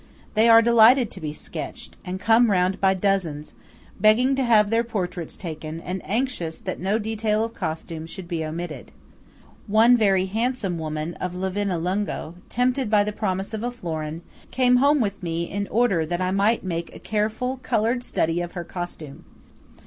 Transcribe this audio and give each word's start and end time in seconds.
They 0.33 0.49
are 0.49 0.63
delighted 0.63 1.11
to 1.11 1.21
be 1.21 1.31
sketched, 1.31 1.95
and 2.03 2.19
come 2.19 2.49
round 2.49 2.81
by 2.81 2.95
dozens, 2.95 3.53
begging 3.99 4.33
to 4.35 4.43
have 4.43 4.71
their 4.71 4.83
portraits 4.83 5.37
taken, 5.37 5.79
and 5.79 6.01
anxious 6.09 6.57
that 6.57 6.79
no 6.79 6.97
detail 6.97 7.43
of 7.43 7.53
costume 7.53 8.07
should 8.07 8.27
be 8.27 8.43
omitted. 8.43 8.91
One 9.67 9.95
very 9.95 10.25
handsome 10.25 10.79
woman 10.79 11.13
of 11.21 11.35
Livinallungo, 11.35 12.33
tempted 12.49 12.89
by 12.89 13.03
the 13.03 13.13
promise 13.13 13.53
of 13.53 13.61
a 13.63 13.69
florin, 13.69 14.23
came 14.51 14.77
home 14.77 15.01
with 15.01 15.21
me 15.21 15.43
in 15.43 15.67
order 15.67 16.03
that 16.03 16.19
I 16.19 16.31
might 16.31 16.63
make 16.63 16.95
a 16.95 16.99
careful 16.99 17.57
coloured 17.57 18.01
study 18.03 18.41
of 18.41 18.53
her 18.53 18.63
costume. 18.63 19.23